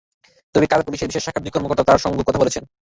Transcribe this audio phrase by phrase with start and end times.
[0.55, 2.63] তবে কাল পুলিশের বিশেষ শাখার দুই কর্মকর্তা তাঁর সঙ্গে কথা বলেছেন।